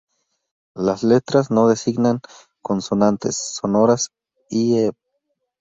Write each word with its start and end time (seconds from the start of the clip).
Las 0.73 1.03
letras 1.03 1.51
no 1.51 1.67
designan 1.67 2.21
consonantes 2.63 3.37
sonoras, 3.61 4.09
i.e. 4.49 4.89